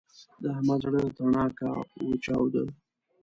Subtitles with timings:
[0.41, 1.69] د احمد د زړه تڼاکه
[2.09, 2.63] وچاوده.